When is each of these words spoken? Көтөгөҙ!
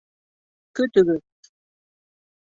Көтөгөҙ! 0.79 1.21